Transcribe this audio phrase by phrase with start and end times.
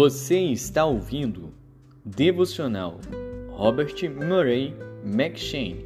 [0.00, 1.52] Você está ouvindo
[2.04, 3.00] Devocional
[3.50, 4.72] Robert Murray
[5.04, 5.84] McShane.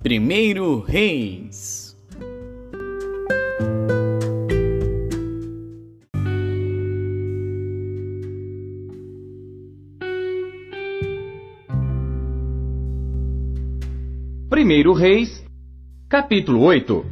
[0.00, 1.43] Primeiro Rei
[14.74, 15.44] 1 Reis,
[16.08, 17.04] capítulo 8.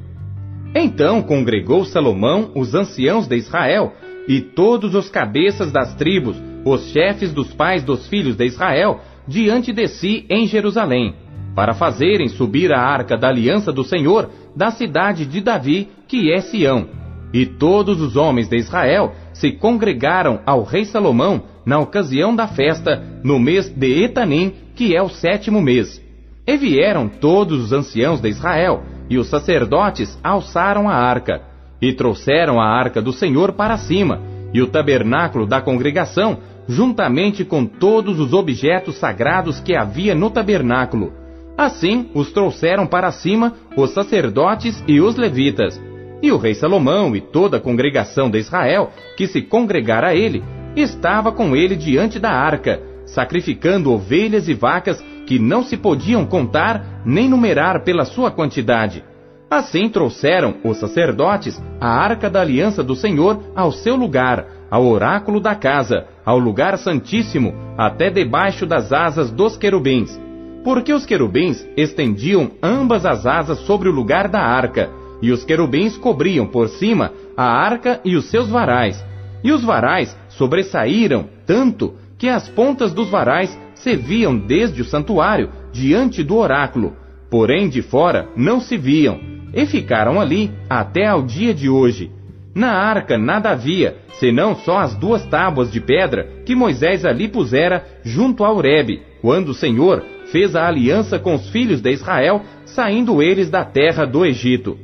[0.75, 3.93] Então congregou Salomão os anciãos de Israel
[4.27, 9.73] e todos os cabeças das tribos, os chefes dos pais dos filhos de Israel, diante
[9.73, 11.15] de si em Jerusalém,
[11.55, 16.41] para fazerem subir a arca da aliança do Senhor da cidade de Davi, que é
[16.41, 16.89] Sião.
[17.33, 23.01] E todos os homens de Israel se congregaram ao rei Salomão na ocasião da festa,
[23.23, 26.02] no mês de Etanim, que é o sétimo mês.
[26.47, 31.43] E vieram todos os anciãos de Israel, e os sacerdotes alçaram a arca,
[31.81, 34.21] e trouxeram a arca do Senhor para cima,
[34.53, 41.13] e o tabernáculo da congregação, juntamente com todos os objetos sagrados que havia no tabernáculo,
[41.57, 45.81] Assim os trouxeram para cima os sacerdotes e os levitas.
[46.23, 50.43] E o rei Salomão e toda a congregação de Israel, que se congregara a ele,
[50.77, 57.01] estava com ele diante da arca, sacrificando ovelhas e vacas que não se podiam contar
[57.07, 59.03] nem numerar pela sua quantidade.
[59.51, 65.41] Assim trouxeram os sacerdotes a arca da aliança do Senhor ao seu lugar, ao oráculo
[65.41, 70.21] da casa, ao lugar santíssimo, até debaixo das asas dos querubins
[70.63, 75.97] porque os querubins estendiam ambas as asas sobre o lugar da arca, e os querubins
[75.97, 79.05] cobriam por cima a arca e os seus varais.
[79.43, 85.51] E os varais sobressaíram tanto que as pontas dos varais se viam desde o santuário
[85.73, 86.97] diante do oráculo,
[87.29, 89.19] porém de fora não se viam,
[89.53, 92.11] e ficaram ali até ao dia de hoje.
[92.55, 97.85] Na arca nada havia, senão só as duas tábuas de pedra que Moisés ali pusera
[98.05, 103.23] junto a Horebe, quando o Senhor fez a aliança com os filhos de Israel, saindo
[103.23, 104.79] eles da terra do Egito.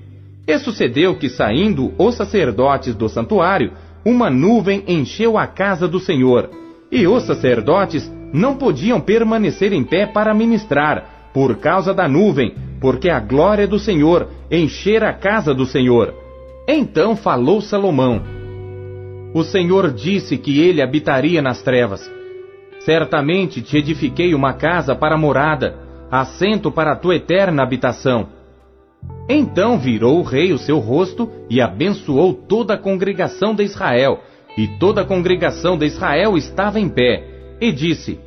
[0.47, 3.73] E sucedeu que, saindo os sacerdotes do santuário,
[4.05, 6.51] uma nuvem encheu a casa do Senhor,
[6.91, 13.09] e os sacerdotes não podiam permanecer em pé para ministrar, por causa da nuvem, porque
[13.09, 16.15] a glória do Senhor enchera a casa do Senhor.
[16.67, 18.23] Então falou Salomão:
[19.35, 22.19] O Senhor disse que ele habitaria nas trevas
[22.89, 25.77] Certamente te edifiquei uma casa para morada,
[26.11, 28.29] assento para a tua eterna habitação.
[29.29, 34.21] Então virou o rei o seu rosto e abençoou toda a congregação de Israel.
[34.57, 37.28] E toda a congregação de Israel estava em pé.
[37.61, 38.19] E disse: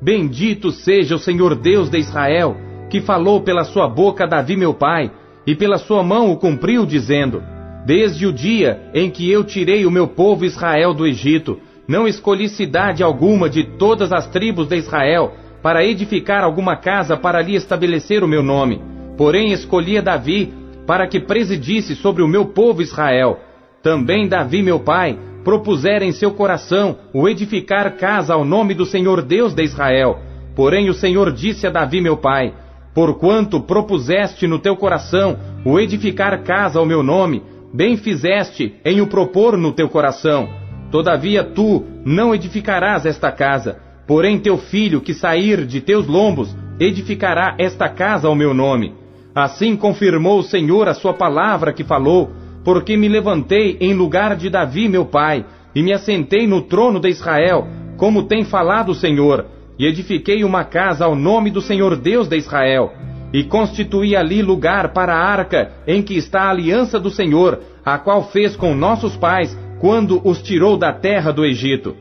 [0.00, 2.56] Bendito seja o Senhor Deus de Israel,
[2.90, 5.10] que falou pela sua boca Davi meu pai,
[5.46, 7.42] e pela sua mão o cumpriu, dizendo:
[7.86, 12.48] Desde o dia em que eu tirei o meu povo Israel do Egito, não escolhi
[12.48, 15.32] cidade alguma de todas as tribos de Israel
[15.62, 18.82] para edificar alguma casa para ali estabelecer o meu nome.
[19.16, 20.52] Porém escolhi a Davi
[20.86, 23.38] para que presidisse sobre o meu povo Israel.
[23.82, 29.22] Também Davi, meu pai, propusera em seu coração o edificar casa ao nome do Senhor
[29.22, 30.18] Deus de Israel.
[30.56, 32.54] Porém o Senhor disse a Davi, meu pai:
[32.94, 39.06] Porquanto propuseste no teu coração o edificar casa ao meu nome, bem fizeste em o
[39.06, 40.48] propor no teu coração.
[40.90, 47.54] Todavia tu não edificarás esta casa, porém teu filho que sair de teus lombos edificará
[47.58, 48.94] esta casa ao meu nome.
[49.34, 52.30] Assim confirmou o Senhor a sua palavra que falou,
[52.64, 55.44] porque me levantei em lugar de Davi meu pai,
[55.74, 57.66] e me assentei no trono de Israel,
[57.96, 59.46] como tem falado o Senhor,
[59.78, 62.92] e edifiquei uma casa ao nome do Senhor Deus de Israel,
[63.32, 67.98] e constituí ali lugar para a arca em que está a aliança do Senhor, a
[67.98, 71.96] qual fez com nossos pais quando os tirou da terra do Egito.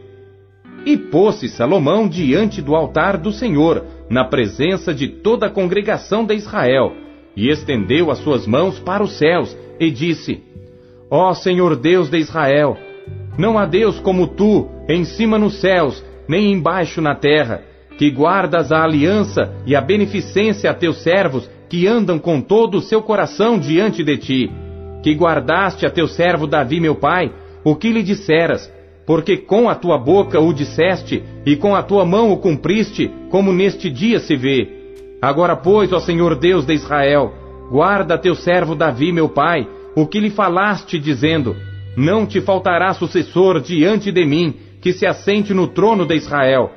[0.85, 6.35] E pôs-se Salomão diante do altar do Senhor, na presença de toda a congregação de
[6.35, 6.93] Israel,
[7.35, 10.43] e estendeu as suas mãos para os céus, e disse:
[11.09, 12.77] Ó Senhor Deus de Israel,
[13.37, 17.61] não há Deus como tu, em cima nos céus, nem embaixo na terra,
[17.97, 22.81] que guardas a aliança e a beneficência a teus servos, que andam com todo o
[22.81, 24.51] seu coração diante de ti,
[25.01, 27.31] que guardaste a teu servo Davi, meu pai,
[27.63, 28.71] o que lhe disseras,
[29.05, 33.51] porque com a tua boca o disseste, e com a tua mão o cumpriste, como
[33.51, 34.67] neste dia se vê.
[35.21, 37.33] Agora, pois, ó Senhor Deus de Israel,
[37.71, 41.55] guarda teu servo Davi, meu pai, o que lhe falaste, dizendo:
[41.95, 46.71] Não te faltará sucessor diante de mim, que se assente no trono de Israel.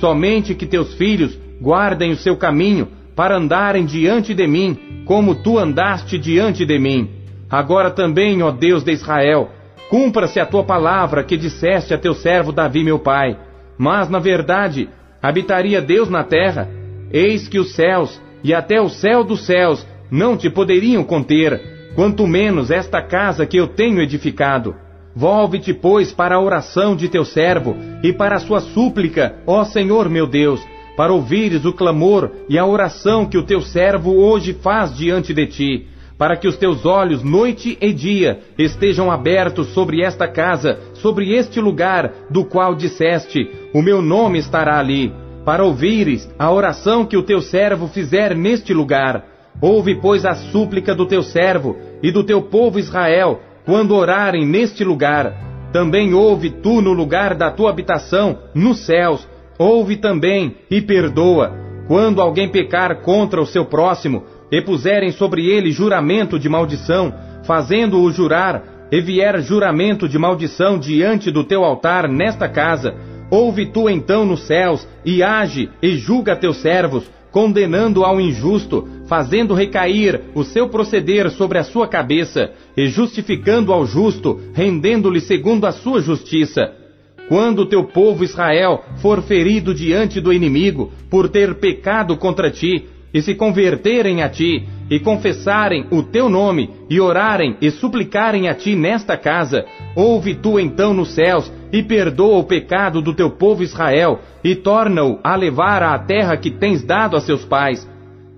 [0.00, 5.58] Somente que teus filhos guardem o seu caminho, para andarem diante de mim, como tu
[5.58, 7.10] andaste diante de mim.
[7.50, 9.50] Agora também, ó Deus de Israel,
[9.90, 13.36] cumpra-se a tua palavra que disseste a teu servo Davi, meu pai.
[13.76, 14.88] Mas, na verdade,
[15.20, 16.68] habitaria Deus na terra?
[17.12, 22.26] Eis que os céus, e até o céu dos céus, não te poderiam conter, quanto
[22.26, 24.74] menos esta casa que eu tenho edificado.
[25.14, 30.08] Volve-te, pois, para a oração de teu servo e para a sua súplica, ó Senhor
[30.08, 30.64] meu Deus,
[30.96, 35.46] para ouvires o clamor e a oração que o teu servo hoje faz diante de
[35.46, 41.34] ti, para que os teus olhos, noite e dia, estejam abertos sobre esta casa, sobre
[41.34, 45.12] este lugar, do qual disseste: O meu nome estará ali,
[45.44, 49.24] para ouvires a oração que o teu servo fizer neste lugar.
[49.60, 54.84] Ouve, pois, a súplica do teu servo e do teu povo Israel, quando orarem neste
[54.84, 55.34] lugar.
[55.72, 59.26] Também ouve tu no lugar da tua habitação, nos céus.
[59.58, 61.52] Ouve também e perdoa.
[61.86, 67.14] Quando alguém pecar contra o seu próximo, e puserem sobre ele juramento de maldição,
[67.44, 72.94] fazendo-o jurar, e vier juramento de maldição diante do teu altar nesta casa,
[73.30, 79.54] ouve tu então nos céus, e age e julga teus servos, condenando ao injusto, fazendo
[79.54, 85.72] recair o seu proceder sobre a sua cabeça, e justificando ao justo, rendendo-lhe segundo a
[85.72, 86.72] sua justiça.
[87.28, 93.20] Quando teu povo Israel for ferido diante do inimigo, por ter pecado contra ti, e
[93.20, 98.76] se converterem a ti, e confessarem o teu nome, e orarem e suplicarem a ti
[98.76, 99.64] nesta casa,
[99.96, 105.18] ouve tu então nos céus, e perdoa o pecado do teu povo Israel, e torna-o
[105.24, 107.89] a levar à terra que tens dado a seus pais.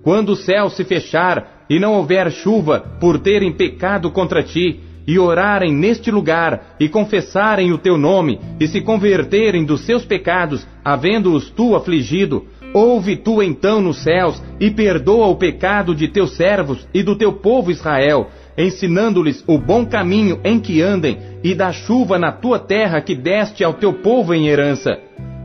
[0.03, 5.17] Quando o céu se fechar, e não houver chuva, por terem pecado contra ti, e
[5.17, 11.49] orarem neste lugar, e confessarem o teu nome, e se converterem dos seus pecados, havendo-os
[11.49, 17.03] tu afligido, Ouve tu então nos céus e perdoa o pecado de teus servos e
[17.03, 22.31] do teu povo Israel, ensinando-lhes o bom caminho em que andem, e dá chuva na
[22.31, 24.97] tua terra que deste ao teu povo em herança.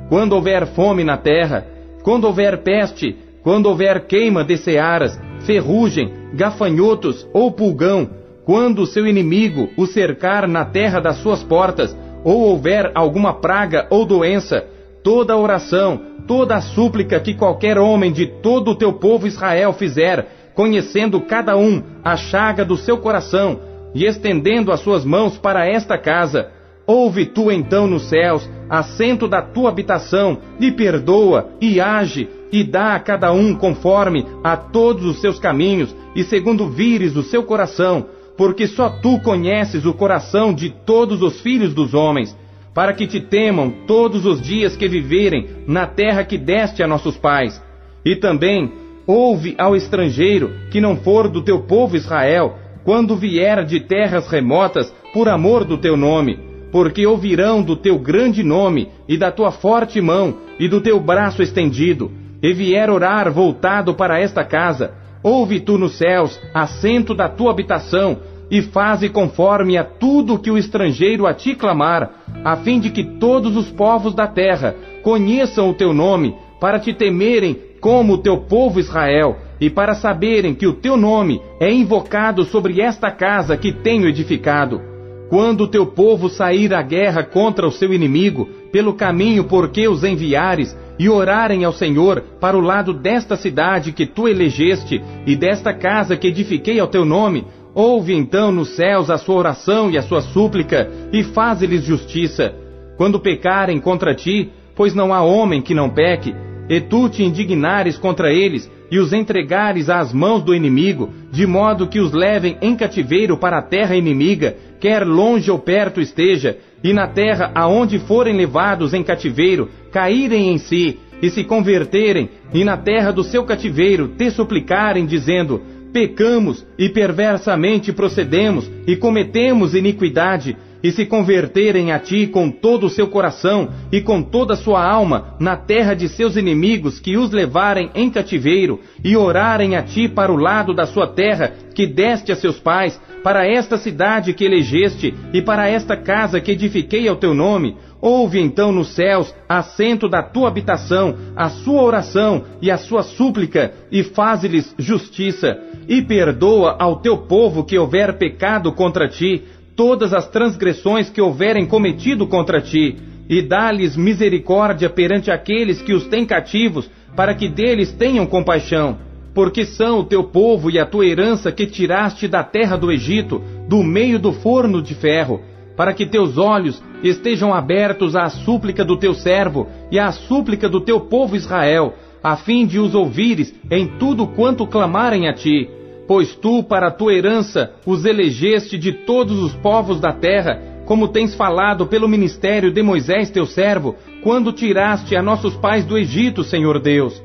[0.09, 1.67] Quando houver fome na terra,
[2.03, 3.15] quando houver peste,
[3.49, 8.11] quando houver queima de searas, ferrugem, gafanhotos ou pulgão,
[8.45, 13.87] quando o seu inimigo o cercar na terra das suas portas, ou houver alguma praga
[13.89, 14.67] ou doença,
[15.03, 21.19] toda oração, toda súplica que qualquer homem de todo o teu povo Israel fizer, conhecendo
[21.19, 23.61] cada um a chaga do seu coração
[23.95, 26.51] e estendendo as suas mãos para esta casa,
[26.87, 32.95] ouve tu então nos céus, assento da tua habitação, e perdoa, e age, e dá
[32.95, 38.07] a cada um conforme a todos os seus caminhos, e segundo vires o seu coração,
[38.37, 42.37] porque só tu conheces o coração de todos os filhos dos homens
[42.79, 47.17] para que te temam todos os dias que viverem na terra que deste a nossos
[47.17, 47.61] pais.
[48.05, 48.73] E também
[49.05, 54.95] ouve ao estrangeiro que não for do teu povo Israel, quando vier de terras remotas,
[55.13, 56.39] por amor do teu nome,
[56.71, 61.43] porque ouvirão do teu grande nome e da tua forte mão e do teu braço
[61.43, 62.13] estendido,
[62.43, 64.93] e vier orar voltado para esta casa,
[65.23, 68.19] ouve tu nos céus, assento da tua habitação,
[68.51, 72.11] e faze conforme a tudo que o estrangeiro a ti clamar,
[72.45, 76.93] a fim de que todos os povos da terra conheçam o teu nome, para te
[76.93, 82.45] temerem como o teu povo Israel, e para saberem que o teu nome é invocado
[82.45, 84.81] sobre esta casa que tenho edificado.
[85.29, 89.87] Quando o teu povo sair à guerra contra o seu inimigo, pelo caminho por que
[89.87, 95.37] os enviares, e orarem ao Senhor para o lado desta cidade que tu elegeste, e
[95.37, 99.97] desta casa que edifiquei ao teu nome, Ouve então nos céus a sua oração e
[99.97, 102.53] a sua súplica, e faze-lhes justiça.
[102.97, 106.35] Quando pecarem contra ti, pois não há homem que não peque,
[106.69, 111.89] e tu te indignares contra eles, e os entregares às mãos do inimigo, de modo
[111.89, 116.93] que os levem em cativeiro para a terra inimiga, quer longe ou perto esteja, e
[116.93, 122.77] na terra aonde forem levados em cativeiro, caírem em si, e se converterem, e na
[122.77, 125.61] terra do seu cativeiro te suplicarem, dizendo:
[125.93, 132.91] pecamos e perversamente procedemos e cometemos iniquidade, e se converterem a ti com todo o
[132.91, 137.31] seu coração e com toda a sua alma na terra de seus inimigos que os
[137.31, 142.33] levarem em cativeiro, e orarem a ti para o lado da sua terra que deste
[142.33, 147.17] a seus pais, para esta cidade que elegeste e para esta casa que edifiquei ao
[147.17, 152.77] teu nome, Ouve então nos céus, assento da tua habitação, a sua oração e a
[152.77, 155.59] sua súplica, e faze-lhes justiça,
[155.89, 159.43] e perdoa ao teu povo que houver pecado contra ti,
[159.79, 162.97] todas as transgressões que houverem cometido contra ti,
[163.29, 168.99] e dá-lhes misericórdia perante aqueles que os têm cativos, para que deles tenham compaixão,
[169.33, 173.41] porque são o teu povo e a tua herança que tiraste da terra do Egito,
[173.69, 175.43] do meio do forno de ferro,
[175.77, 180.81] para que teus olhos estejam abertos à súplica do teu servo e à súplica do
[180.81, 185.78] teu povo Israel, a fim de os ouvires em tudo quanto clamarem a ti.
[186.09, 191.35] Pois tu, para tua herança, os elegeste de todos os povos da terra, como tens
[191.35, 196.81] falado pelo ministério de Moisés teu servo, quando tiraste a nossos pais do Egito, Senhor
[196.81, 197.23] Deus.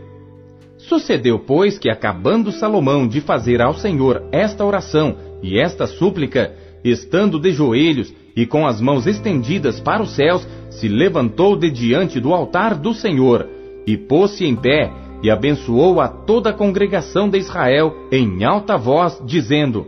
[0.77, 7.39] Sucedeu, pois, que acabando Salomão de fazer ao Senhor esta oração e esta súplica, estando
[7.39, 12.33] de joelhos e com as mãos estendidas para os céus, se levantou de diante do
[12.33, 13.47] altar do Senhor
[13.87, 14.91] e pôs-se em pé
[15.23, 19.87] e abençoou a toda a congregação de Israel em alta voz, dizendo: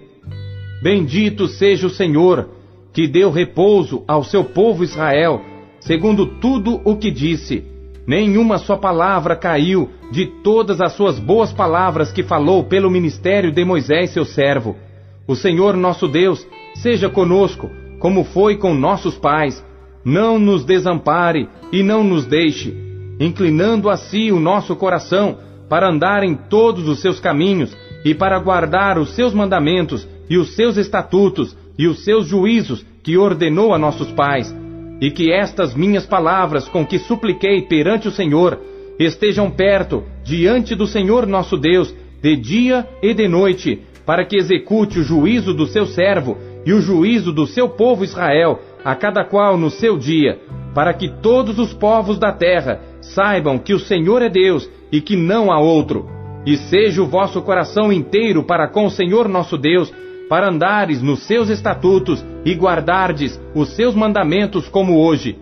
[0.81, 2.47] Bendito seja o Senhor,
[2.93, 5.41] que deu repouso ao seu povo Israel,
[5.81, 7.65] segundo tudo o que disse.
[8.07, 13.65] Nenhuma só palavra caiu de todas as suas boas palavras que falou pelo ministério de
[13.65, 14.75] Moisés, seu servo.
[15.27, 19.65] O Senhor nosso Deus seja conosco, como foi com nossos pais.
[20.05, 22.84] Não nos desampare e não nos deixe
[23.19, 25.37] inclinando a si o nosso coração
[25.69, 30.55] para andar em todos os seus caminhos e para guardar os seus mandamentos e os
[30.55, 34.55] seus estatutos e os seus juízos que ordenou a nossos pais,
[34.99, 38.59] e que estas minhas palavras com que supliquei perante o Senhor
[38.97, 44.99] estejam perto diante do Senhor nosso Deus, de dia e de noite, para que execute
[44.99, 49.57] o juízo do seu servo e o juízo do seu povo Israel, a cada qual
[49.57, 50.39] no seu dia,
[50.73, 52.81] para que todos os povos da terra
[53.13, 56.07] saibam que o Senhor é Deus e que não há outro.
[56.45, 59.91] E seja o vosso coração inteiro para com o Senhor nosso Deus,
[60.29, 65.37] para andares nos seus estatutos e guardardes os seus mandamentos como hoje.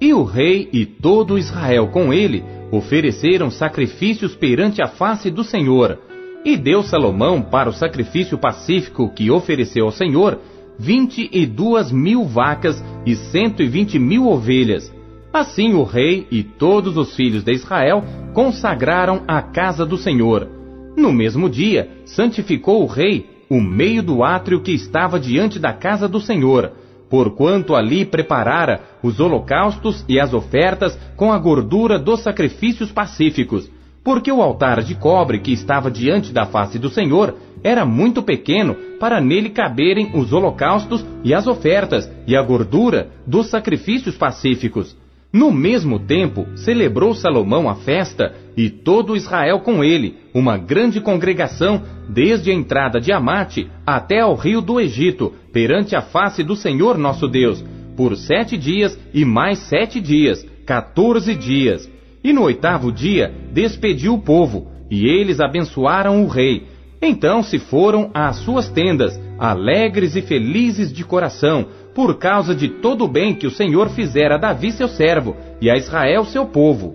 [0.00, 5.98] E o rei e todo Israel com ele ofereceram sacrifícios perante a face do Senhor.
[6.44, 10.38] E deu Salomão para o sacrifício pacífico que ofereceu ao Senhor
[10.78, 14.92] vinte e duas mil vacas e cento e vinte mil ovelhas
[15.32, 20.48] Assim o rei e todos os filhos de Israel consagraram a casa do Senhor.
[20.96, 26.06] No mesmo dia, santificou o rei o meio do átrio que estava diante da casa
[26.06, 26.72] do Senhor,
[27.08, 33.70] porquanto ali preparara os holocaustos e as ofertas com a gordura dos sacrifícios pacíficos,
[34.04, 38.74] porque o altar de cobre que estava diante da face do Senhor era muito pequeno
[39.00, 44.96] para nele caberem os holocaustos e as ofertas e a gordura dos sacrifícios pacíficos.
[45.32, 51.82] No mesmo tempo, celebrou Salomão a festa e todo Israel com ele, uma grande congregação,
[52.08, 56.96] desde a entrada de Amate até ao rio do Egito, perante a face do Senhor
[56.96, 57.62] nosso Deus,
[57.94, 61.90] por sete dias e mais sete dias, quatorze dias.
[62.24, 66.66] E no oitavo dia despediu o povo, e eles abençoaram o rei.
[67.02, 71.66] Então se foram às suas tendas, alegres e felizes de coração,
[71.98, 75.68] por causa de todo o bem que o Senhor fizera a Davi seu servo e
[75.68, 76.94] a Israel seu povo.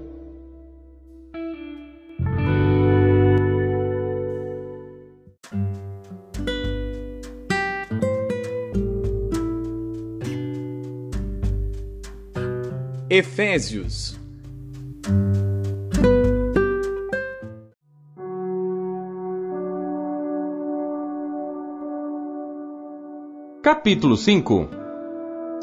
[13.09, 14.17] Efésios
[23.61, 24.82] Capítulo 5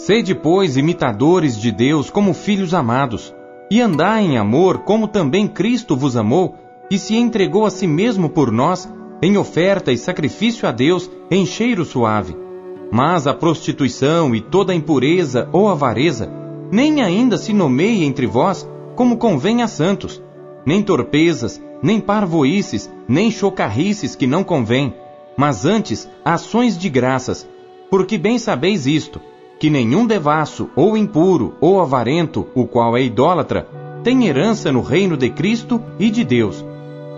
[0.07, 3.35] Sede, pois, imitadores de Deus como filhos amados,
[3.71, 6.55] e andai em amor como também Cristo vos amou
[6.91, 8.91] e se entregou a si mesmo por nós,
[9.21, 12.35] em oferta e sacrifício a Deus em cheiro suave.
[12.91, 16.33] Mas a prostituição e toda impureza ou avareza,
[16.73, 18.67] nem ainda se nomeie entre vós
[18.97, 20.23] como convém a santos,
[20.65, 24.95] nem torpezas, nem parvoices, nem chocarrices que não convém,
[25.37, 27.47] mas antes ações de graças,
[27.91, 29.21] porque bem sabeis isto,
[29.61, 33.69] que nenhum devasso, ou impuro, ou avarento, o qual é idólatra,
[34.03, 36.65] tem herança no reino de Cristo e de Deus.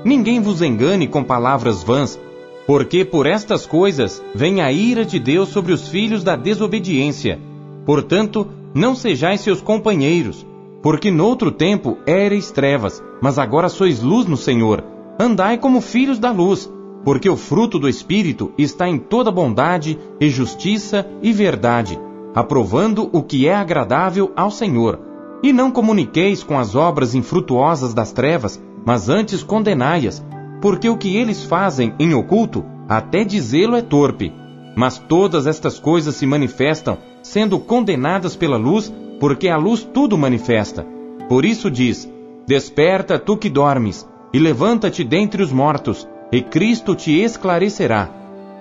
[0.04, 2.20] Ninguém vos engane com palavras vãs,
[2.66, 7.38] porque por estas coisas vem a ira de Deus sobre os filhos da desobediência.
[7.86, 10.44] Portanto, não sejais seus companheiros,
[10.82, 14.82] porque noutro tempo éreis trevas, mas agora sois luz no Senhor.
[15.16, 16.68] Andai como filhos da luz,
[17.04, 21.96] porque o fruto do Espírito está em toda bondade e justiça e verdade
[22.34, 24.98] aprovando o que é agradável ao Senhor.
[25.42, 30.24] E não comuniqueis com as obras infrutuosas das trevas, mas antes condenai-as,
[30.60, 34.32] porque o que eles fazem em oculto, até dizê-lo é torpe.
[34.76, 40.86] Mas todas estas coisas se manifestam, sendo condenadas pela luz, porque a luz tudo manifesta.
[41.28, 42.10] Por isso diz:
[42.46, 48.08] Desperta tu que dormes, e levanta-te dentre os mortos, e Cristo te esclarecerá.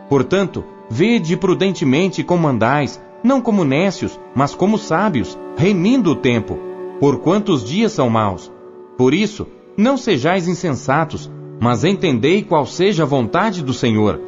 [0.10, 6.58] Portanto, vede prudentemente como andais, não como nécios, mas como sábios, remindo o tempo,
[7.00, 8.52] porquanto os dias são maus.
[8.98, 9.48] Por isso,
[9.78, 14.20] não sejais insensatos, mas entendei qual seja a vontade do Senhor.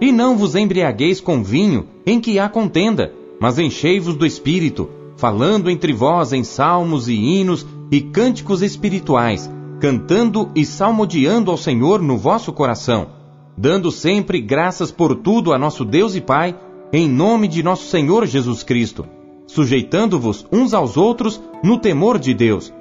[0.00, 5.70] E não vos embriagueis com vinho, em que há contenda, mas enchei-vos do Espírito, falando
[5.70, 9.50] entre vós em salmos e hinos e cânticos espirituais,
[9.80, 13.08] cantando e salmodiando ao Senhor no vosso coração,
[13.56, 16.54] dando sempre graças por tudo a nosso Deus e Pai,
[16.92, 19.06] em nome de nosso Senhor Jesus Cristo,
[19.46, 22.72] sujeitando-vos uns aos outros no temor de Deus.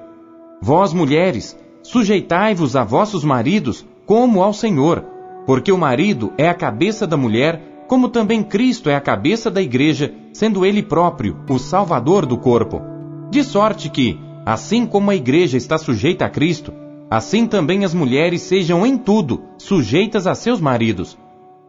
[0.61, 5.03] Vós, mulheres, sujeitai-vos a vossos maridos como ao Senhor,
[5.45, 9.61] porque o marido é a cabeça da mulher, como também Cristo é a cabeça da
[9.61, 12.81] igreja, sendo ele próprio o salvador do corpo.
[13.29, 16.73] De sorte que, assim como a igreja está sujeita a Cristo,
[17.09, 21.17] assim também as mulheres sejam em tudo sujeitas a seus maridos.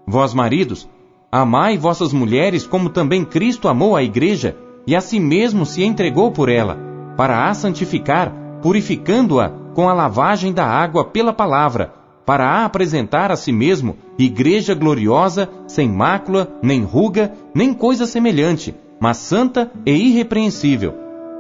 [0.07, 0.89] Vós, maridos,
[1.31, 4.57] amai vossas mulheres como também Cristo amou a igreja
[4.87, 6.79] e a si mesmo se entregou por ela,
[7.17, 11.93] para a santificar, purificando-a com a lavagem da água pela palavra,
[12.25, 18.75] para a apresentar a si mesmo igreja gloriosa, sem mácula, nem ruga, nem coisa semelhante,
[19.01, 20.95] mas santa e irrepreensível.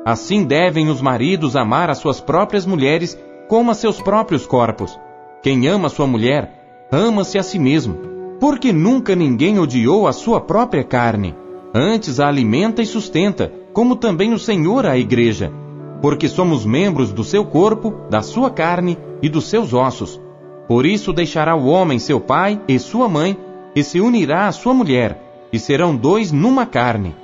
[0.04, 4.98] Assim devem os maridos amar as suas próprias mulheres como a seus próprios corpos.
[5.42, 7.98] Quem ama sua mulher, ama-se a si mesmo,
[8.40, 11.34] porque nunca ninguém odiou a sua própria carne.
[11.74, 15.52] Antes a alimenta e sustenta, como também o Senhor a igreja.
[16.00, 20.20] Porque somos membros do seu corpo, da sua carne e dos seus ossos.
[20.68, 23.36] Por isso deixará o homem seu pai e sua mãe,
[23.74, 27.14] e se unirá à sua mulher, e serão dois numa carne.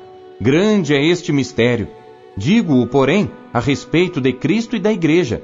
[0.41, 1.89] Grande é este mistério.
[2.37, 5.43] Digo-o, porém, a respeito de Cristo e da igreja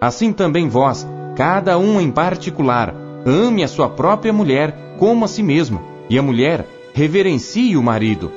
[0.00, 1.06] Assim também vós,
[1.36, 2.94] cada um em particular,
[3.26, 8.30] ame a sua própria mulher como a si mesmo, e a mulher reverencie o marido.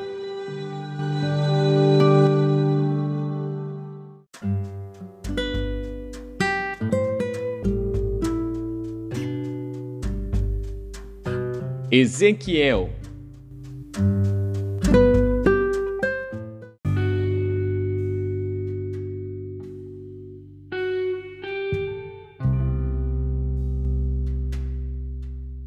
[11.92, 12.90] Ezequiel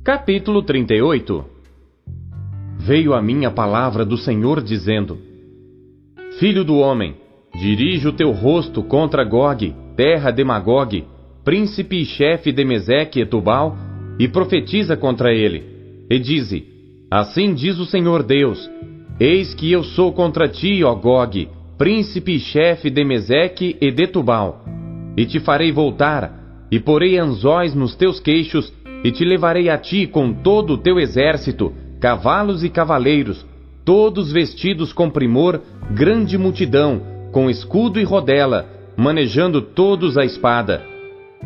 [0.06, 1.44] Capítulo 38
[2.78, 5.18] Veio a mim a palavra do Senhor dizendo:
[6.38, 7.16] Filho do homem,
[7.60, 11.04] dirige o teu rosto contra Gog, terra de Magog,
[11.44, 13.76] príncipe e chefe de Meseque e Tubal,
[14.16, 15.64] e profetiza contra ele.
[16.08, 16.64] E dize:
[17.10, 18.70] Assim diz o Senhor Deus:
[19.18, 24.06] Eis que eu sou contra ti, ó Gog, príncipe e chefe de Meseque e de
[24.06, 24.64] Tubal.
[25.16, 28.72] E te farei voltar, e porei anzóis nos teus queixos,
[29.06, 33.46] e te levarei a ti com todo o teu exército, cavalos e cavaleiros,
[33.84, 38.66] todos vestidos com primor, grande multidão, com escudo e rodela,
[38.96, 40.82] manejando todos a espada.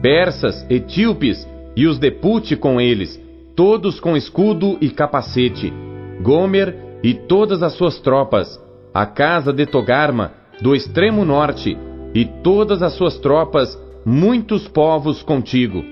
[0.01, 1.47] Persas, etíopes
[1.77, 3.21] e os de Pute com eles,
[3.55, 5.71] todos com escudo e capacete.
[6.23, 8.59] Gomer e todas as suas tropas,
[8.95, 11.77] a casa de Togarma, do extremo norte,
[12.15, 15.85] e todas as suas tropas, muitos povos contigo.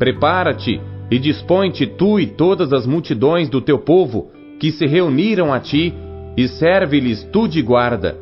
[0.00, 5.60] Prepara-te e dispõe-te tu e todas as multidões do teu povo que se reuniram a
[5.60, 5.94] ti,
[6.36, 8.16] e serve-lhes tu de guarda.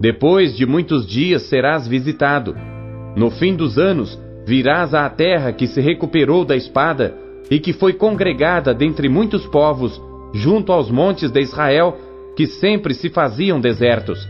[0.00, 2.56] Depois de muitos dias serás visitado.
[3.16, 7.14] No fim dos anos, virás à terra que se recuperou da espada
[7.50, 10.00] e que foi congregada dentre muitos povos,
[10.32, 11.98] junto aos montes de Israel,
[12.36, 14.26] que sempre se faziam desertos.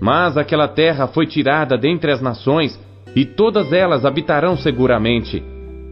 [0.00, 2.80] Mas aquela terra foi tirada dentre as nações,
[3.14, 5.42] e todas elas habitarão seguramente.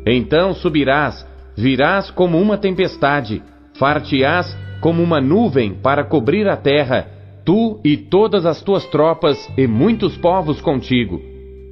[0.06, 1.26] Então subirás
[1.58, 3.42] Virás como uma tempestade,
[3.74, 7.08] farteás como uma nuvem para cobrir a terra,
[7.44, 11.20] tu e todas as tuas tropas e muitos povos contigo.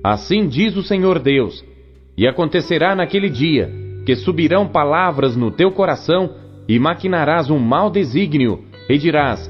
[0.03, 1.65] Assim diz o Senhor Deus.
[2.19, 3.71] E acontecerá naquele dia
[4.05, 6.35] que subirão palavras no teu coração
[6.69, 9.49] e maquinarás um mau desígnio, e dirás: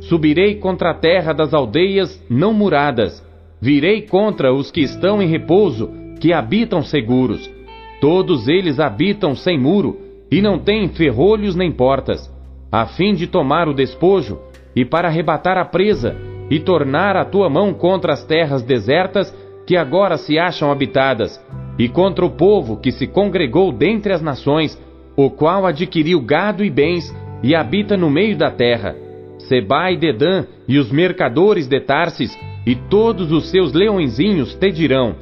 [0.00, 3.24] Subirei contra a terra das aldeias não muradas,
[3.60, 7.54] virei contra os que estão em repouso, que habitam seguros
[8.00, 9.98] Todos eles habitam sem muro
[10.30, 12.30] e não têm ferrolhos nem portas,
[12.70, 14.38] a fim de tomar o despojo
[14.74, 16.16] e para arrebatar a presa
[16.50, 19.34] e tornar a tua mão contra as terras desertas
[19.66, 21.42] que agora se acham habitadas,
[21.78, 24.80] e contra o povo que se congregou dentre as nações,
[25.16, 28.94] o qual adquiriu gado e bens e habita no meio da terra.
[29.38, 35.16] Seba e Dedã e os mercadores de Tarsis e todos os seus leõezinhos te dirão: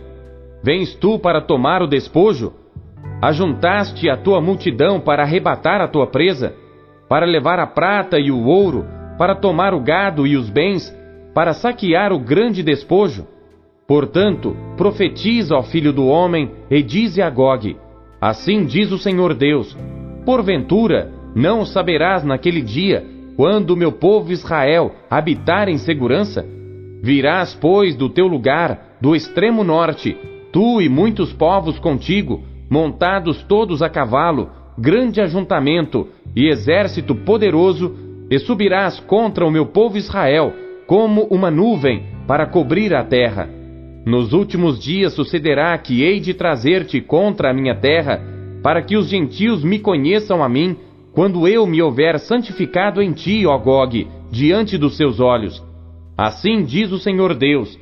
[0.63, 2.53] Vens tu para tomar o despojo?
[3.23, 6.55] Ajuntaste a tua multidão para arrebatar a tua presa,
[7.09, 8.85] para levar a prata e o ouro,
[9.19, 10.95] para tomar o gado e os bens,
[11.35, 13.27] para saquear o grande despojo.
[13.87, 17.77] Portanto, profetiza ao filho do homem e dize a Gog:
[18.21, 19.77] Assim diz o Senhor Deus:
[20.25, 23.05] Porventura, não saberás naquele dia,
[23.37, 26.45] quando o meu povo Israel habitar em segurança?
[27.03, 30.17] Virás, pois, do teu lugar, do extremo norte,
[30.51, 32.43] tu e muitos povos contigo,
[32.75, 37.95] montados todos a cavalo, grande ajuntamento e exército poderoso,
[38.29, 40.53] e subirás contra o meu povo Israel,
[40.85, 43.49] como uma nuvem, para cobrir a terra.
[44.05, 48.21] Nos últimos dias sucederá que hei de trazer-te contra a minha terra,
[48.61, 50.77] para que os gentios me conheçam a mim,
[51.13, 55.63] quando eu me houver santificado em ti, ó Gog, diante dos seus olhos.
[56.19, 57.79] Assim diz o Senhor Deus: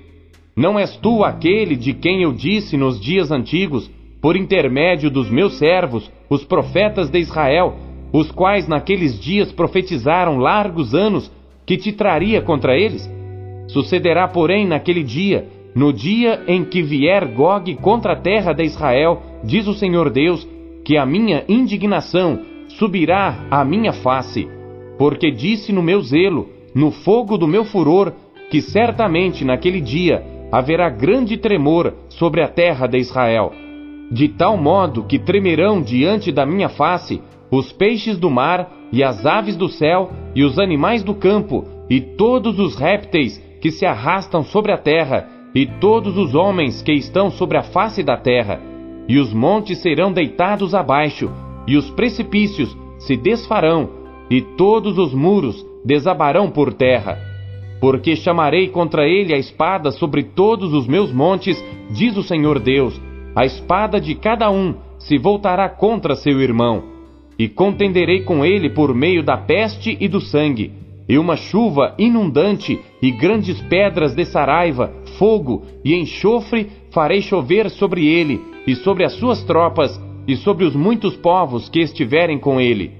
[0.55, 3.91] Não és tu aquele de quem eu disse nos dias antigos,
[4.23, 7.75] por intermédio dos meus servos, os profetas de Israel,
[8.13, 11.31] os quais naqueles dias profetizaram largos anos,
[11.67, 13.11] que te traria contra eles?
[13.67, 19.21] Sucederá, porém, naquele dia, no dia em que vier Gog contra a terra de Israel,
[19.43, 20.47] diz o Senhor Deus,
[20.85, 24.49] que a minha indignação subirá à minha face,
[24.99, 28.13] porque disse no meu zelo, no fogo do meu furor,
[28.51, 33.53] que certamente naquele dia haverá grande tremor sobre a terra de Israel
[34.11, 39.27] de tal modo que tremerão diante da minha face os peixes do mar e as
[39.27, 44.43] aves do céu e os animais do campo e todos os répteis que se arrastam
[44.43, 48.61] sobre a terra e todos os homens que estão sobre a face da terra.
[49.07, 51.31] E os montes serão deitados abaixo
[51.67, 53.91] e os precipícios se desfarão
[54.31, 57.19] e todos os muros desabarão por terra.
[57.81, 62.99] Porque chamarei contra ele a espada sobre todos os meus montes, diz o Senhor Deus,
[63.35, 66.85] a espada de cada um se voltará contra seu irmão,
[67.39, 70.73] e contenderei com ele por meio da peste e do sangue,
[71.09, 78.07] e uma chuva inundante e grandes pedras de saraiva, fogo e enxofre farei chover sobre
[78.07, 82.93] ele e sobre as suas tropas e sobre os muitos povos que estiverem com ele.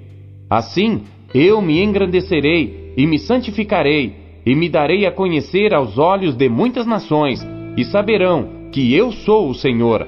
[0.51, 1.03] Assim
[1.35, 4.15] eu me engrandecerei e me santificarei
[4.45, 9.49] e me darei a conhecer aos olhos de muitas nações e saberão que eu sou
[9.49, 10.07] o Senhor.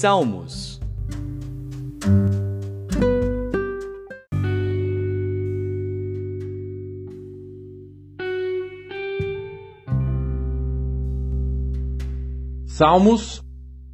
[0.00, 0.80] Salmos.
[12.64, 13.42] Salmos,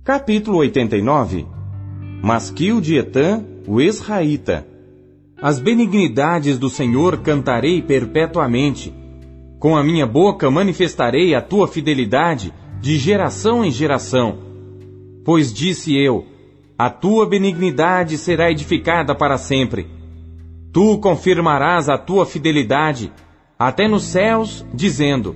[0.05, 1.47] capítulo 89
[2.23, 4.67] Masquil de Etã, o Esraíta.
[5.41, 8.93] As benignidades do Senhor cantarei perpetuamente.
[9.59, 14.53] Com a minha boca manifestarei a tua fidelidade de geração em geração
[15.25, 16.27] Pois disse eu:
[16.79, 19.87] A tua benignidade será edificada para sempre.
[20.73, 23.11] Tu confirmarás a tua fidelidade
[23.59, 25.35] até nos céus, dizendo: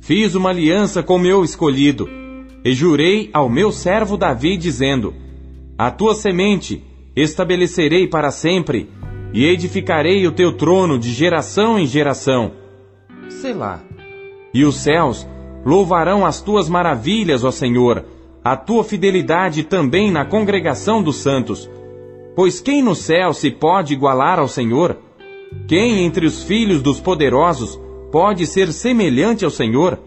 [0.00, 2.08] Fiz uma aliança com meu escolhido,
[2.64, 5.14] e jurei ao meu servo Davi, dizendo:
[5.78, 6.84] A tua semente
[7.16, 8.90] estabelecerei para sempre,
[9.32, 12.52] e edificarei o teu trono de geração em geração.
[13.28, 13.82] Selá.
[14.52, 15.26] E os céus
[15.64, 18.04] louvarão as tuas maravilhas, ó Senhor,
[18.44, 21.70] a tua fidelidade também na congregação dos santos.
[22.36, 24.98] Pois quem no céu se pode igualar ao Senhor?
[25.66, 27.80] Quem entre os filhos dos poderosos
[28.12, 29.98] pode ser semelhante ao Senhor?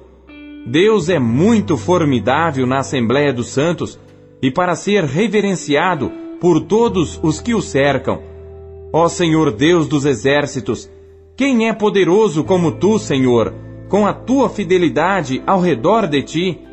[0.67, 3.99] Deus é muito formidável na Assembleia dos Santos
[4.39, 8.21] e para ser reverenciado por todos os que o cercam.
[8.93, 10.87] Ó Senhor Deus dos exércitos,
[11.35, 13.53] quem é poderoso como tu, Senhor,
[13.89, 16.66] com a tua fidelidade ao redor de ti?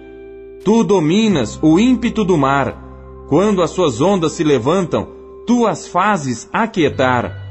[0.64, 2.82] Tu dominas o ímpeto do mar.
[3.28, 5.06] Quando as suas ondas se levantam,
[5.46, 7.44] tu as fazes aquietar.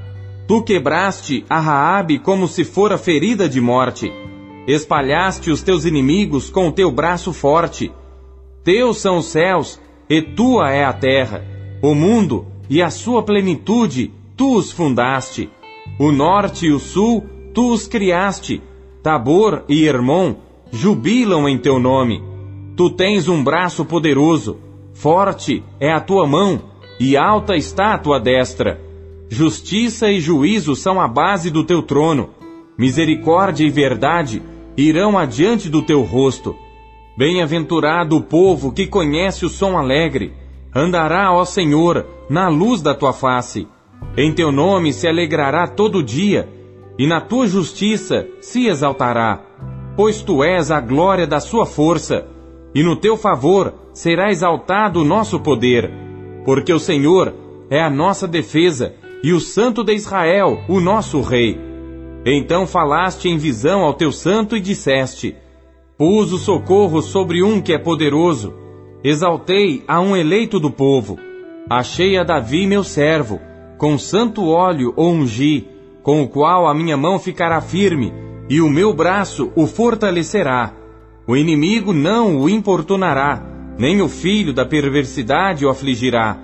[0.48, 4.12] Tu quebraste a Raabe como se fora ferida de morte.
[4.68, 7.92] Espalhaste os teus inimigos com o teu braço forte.
[8.64, 11.46] Teus são os céus, e tua é a terra.
[11.84, 15.52] O mundo e a sua plenitude, tu os fundaste.
[16.00, 17.24] O norte e o sul,
[17.54, 18.60] tu os criaste.
[19.04, 20.34] Tabor e Hermon
[20.72, 22.33] jubilam em teu nome.
[22.76, 24.58] Tu tens um braço poderoso,
[24.94, 26.62] forte é a tua mão,
[27.00, 28.82] e alta está a tua destra.
[29.30, 32.30] Justiça e juízo são a base do teu trono.
[32.78, 34.42] Misericórdia e verdade
[34.76, 36.56] irão adiante do teu rosto.
[37.16, 40.34] Bem-aventurado o povo que conhece o som alegre.
[40.76, 43.68] Andará, ó Senhor, na luz da tua face.
[44.18, 46.50] Em teu nome se alegrará todo dia,
[46.98, 49.42] e na tua justiça se exaltará,
[49.96, 52.28] pois tu és a glória da sua força,
[52.74, 55.92] e no teu favor será exaltado o nosso poder,
[56.46, 57.34] porque o Senhor
[57.70, 61.60] é a nossa defesa e o Santo de Israel, o nosso Rei.
[62.26, 65.36] Então falaste em visão ao teu santo e disseste:
[65.98, 68.54] Pus o socorro sobre um que é poderoso,
[69.04, 71.18] exaltei a um eleito do povo,
[71.70, 73.40] achei a Davi meu servo
[73.84, 75.68] com santo óleo o ungi,
[76.02, 78.14] com o qual a minha mão ficará firme,
[78.50, 80.74] e o meu braço o fortalecerá.
[81.26, 83.42] O inimigo não o importunará,
[83.78, 86.38] nem o filho da perversidade o afligirá.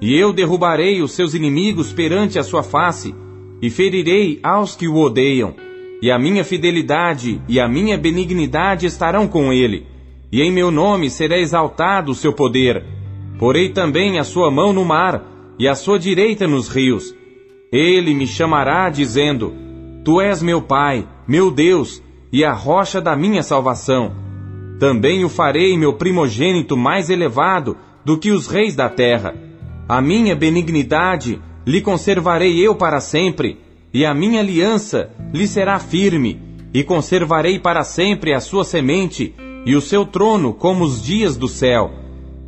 [0.00, 3.14] E eu derrubarei os seus inimigos perante a sua face,
[3.62, 5.54] e ferirei aos que o odeiam.
[6.02, 9.86] E a minha fidelidade e a minha benignidade estarão com ele,
[10.30, 12.84] e em meu nome será exaltado o seu poder.
[13.38, 15.24] Porei também a sua mão no mar,
[15.58, 17.14] e a sua direita nos rios.
[17.72, 19.54] Ele me chamará, dizendo:
[20.04, 22.02] Tu és meu Pai, meu Deus,
[22.36, 24.12] e a rocha da minha salvação.
[24.78, 29.34] Também o farei meu primogênito mais elevado do que os reis da terra.
[29.88, 33.58] A minha benignidade lhe conservarei eu para sempre,
[33.90, 36.38] e a minha aliança lhe será firme,
[36.74, 41.48] e conservarei para sempre a sua semente e o seu trono como os dias do
[41.48, 41.90] céu.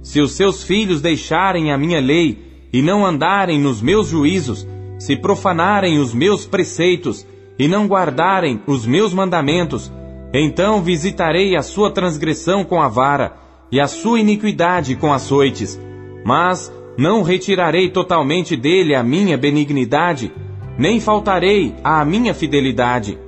[0.03, 2.37] Se os seus filhos deixarem a minha lei
[2.71, 7.27] e não andarem nos meus juízos, se profanarem os meus preceitos
[7.59, 9.93] e não guardarem os meus mandamentos,
[10.33, 13.37] então visitarei a sua transgressão com a vara
[13.73, 15.81] e a sua iniquidade com açoites.
[16.25, 20.33] Mas não retirarei totalmente dele a minha benignidade,
[20.79, 23.19] nem faltarei à minha fidelidade.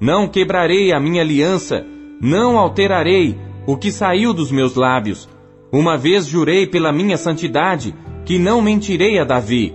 [0.00, 1.84] Não quebrarei a minha aliança,
[2.20, 5.28] não alterarei o que saiu dos meus lábios.
[5.72, 7.94] Uma vez jurei pela minha santidade,
[8.24, 9.74] que não mentirei a Davi.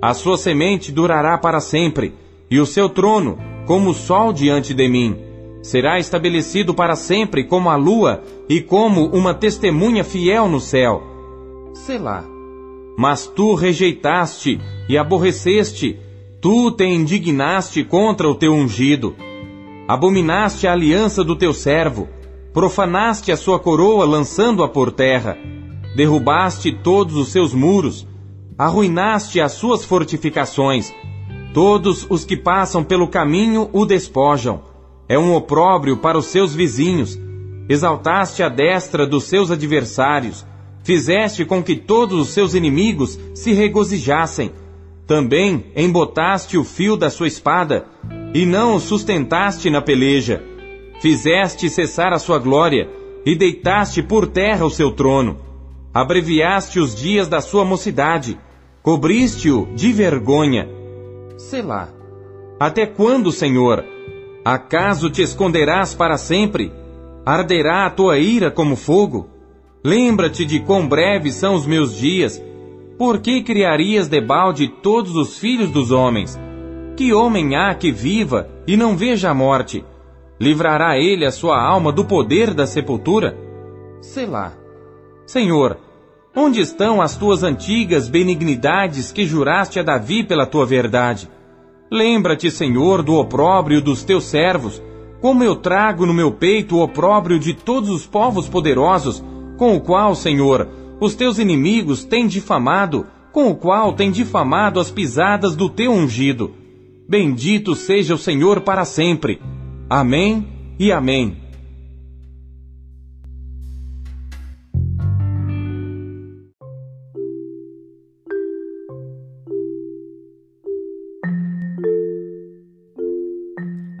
[0.00, 2.14] A sua semente durará para sempre,
[2.50, 3.38] e o seu trono
[3.70, 5.16] como o sol diante de mim.
[5.62, 11.00] Será estabelecido para sempre como a lua e como uma testemunha fiel no céu.
[11.72, 12.24] Selá.
[12.98, 15.96] Mas tu rejeitaste e aborreceste,
[16.40, 19.14] tu te indignaste contra o teu ungido.
[19.86, 22.08] Abominaste a aliança do teu servo,
[22.52, 25.38] profanaste a sua coroa lançando-a por terra
[25.94, 28.04] derrubaste todos os seus muros,
[28.58, 30.92] arruinaste as suas fortificações.
[31.52, 34.62] Todos os que passam pelo caminho o despojam.
[35.08, 37.18] É um opróbrio para os seus vizinhos.
[37.68, 40.46] Exaltaste a destra dos seus adversários.
[40.82, 44.52] Fizeste com que todos os seus inimigos se regozijassem.
[45.06, 47.84] Também embotaste o fio da sua espada,
[48.32, 50.42] e não o sustentaste na peleja.
[51.00, 52.88] Fizeste cessar a sua glória,
[53.26, 55.50] e deitaste por terra o seu trono
[55.92, 58.38] abreviaste os dias da sua mocidade,
[58.82, 60.68] cobriste-o de vergonha.
[61.48, 61.88] Selá.
[62.58, 63.82] Até quando, Senhor?
[64.44, 66.70] Acaso te esconderás para sempre?
[67.24, 69.26] Arderá a tua ira como fogo?
[69.82, 72.40] Lembra-te de quão breves são os meus dias.
[72.98, 76.38] Por que criarias debalde todos os filhos dos homens?
[76.94, 79.82] Que homem há que viva e não veja a morte?
[80.38, 83.36] Livrará ele a sua alma do poder da sepultura?
[84.02, 84.52] Selá.
[85.24, 85.78] Senhor,
[86.34, 91.28] onde estão as tuas antigas benignidades que juraste a Davi pela tua verdade?
[91.90, 94.80] Lembra-te, Senhor, do opróbrio dos teus servos,
[95.20, 99.22] como eu trago no meu peito o opróbrio de todos os povos poderosos,
[99.58, 100.68] com o qual, Senhor,
[101.00, 106.54] os teus inimigos têm difamado, com o qual têm difamado as pisadas do teu ungido.
[107.08, 109.40] Bendito seja o Senhor para sempre.
[109.88, 110.46] Amém
[110.78, 111.49] e amém.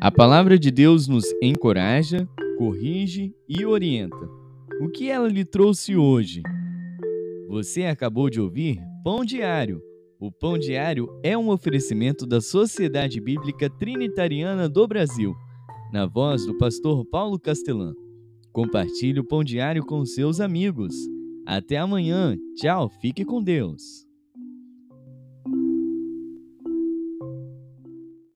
[0.02, 4.16] A palavra de Deus nos encoraja, corrige e orienta.
[4.80, 6.42] O que ela lhe trouxe hoje?
[7.50, 9.82] Você acabou de ouvir Pão Diário.
[10.18, 15.34] O Pão Diário é um oferecimento da Sociedade Bíblica Trinitariana do Brasil,
[15.92, 17.92] na voz do pastor Paulo Castelã.
[18.54, 20.94] Compartilhe o Pão Diário com seus amigos.
[21.44, 22.38] Até amanhã.
[22.56, 24.09] Tchau, fique com Deus.